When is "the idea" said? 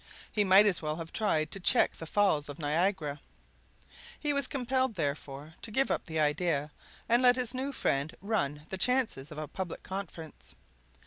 6.05-6.71